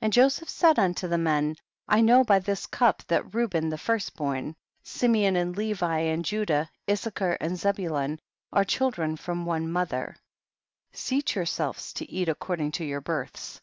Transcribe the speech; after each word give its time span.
12. 0.00 0.04
And 0.06 0.12
Joseph 0.14 0.48
said 0.48 0.78
unto 0.78 1.06
the 1.06 1.18
men, 1.18 1.54
I 1.86 2.00
know 2.00 2.24
by 2.24 2.38
this 2.38 2.64
cup 2.64 3.02
that 3.08 3.34
Reuben 3.34 3.68
the 3.68 3.76
first 3.76 4.16
born, 4.16 4.56
Simeon 4.82 5.36
and 5.36 5.54
Levi 5.58 5.98
and 5.98 6.24
Ju 6.24 6.46
dah, 6.46 6.64
Tssachar 6.88 7.36
and 7.38 7.58
Zebulun 7.58 8.18
are 8.50 8.64
child 8.64 8.96
ren 8.96 9.16
from 9.18 9.44
one 9.44 9.70
mother, 9.70 10.16
seat 10.94 11.34
yourselves 11.34 11.92
to 11.92 12.10
eat 12.10 12.30
according 12.30 12.72
to 12.72 12.84
your 12.86 13.02
births. 13.02 13.60